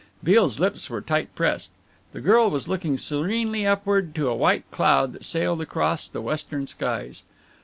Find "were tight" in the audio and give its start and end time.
0.89-1.29